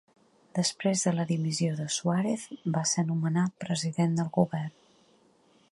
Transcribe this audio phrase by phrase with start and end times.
[0.59, 4.73] Després de la dimissió de Suárez va ser nomenat President del Govern.